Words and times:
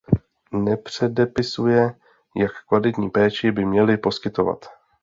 Nepředepisuje, 0.53 1.95
jak 2.35 2.51
kvalitní 2.67 3.09
péči 3.09 3.51
by 3.51 3.65
měly 3.65 3.97
poskytovat. 3.97 4.65